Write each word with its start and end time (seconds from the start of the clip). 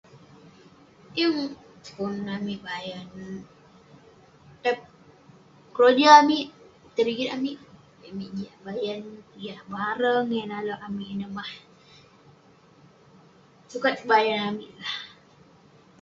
Yeng 1.17 1.39
pun 1.95 2.15
amik 2.35 2.59
bayan. 2.67 3.07
Tai- 4.63 4.89
keroja 5.73 6.07
amik, 6.21 6.47
pitah 6.83 7.05
rigit 7.07 7.29
amik. 7.37 7.57
Ayuk 7.99 8.11
amik 8.13 8.31
jiak 8.37 8.57
bayan 8.65 9.01
yak 9.45 9.59
barang 9.73 10.27
yah 10.35 10.45
nale' 10.51 10.77
amik 10.87 11.09
ineh 11.13 11.31
mah. 11.37 11.51
Sukat 13.71 13.93
kebayan 13.99 14.41
amik 14.51 14.71
lah. 14.83 14.97